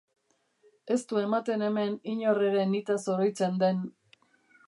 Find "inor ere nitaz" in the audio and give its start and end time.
2.15-2.99